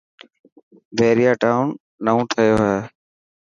بهريا 0.97 1.31
ٽائون 1.41 1.67
نئون 2.05 2.23
ٺهيو 2.31 2.55
هي. 2.65 2.77